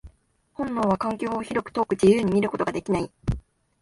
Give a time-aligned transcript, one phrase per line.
[0.55, 3.11] 本能は環境を広く、遠く、自由に見ることができない。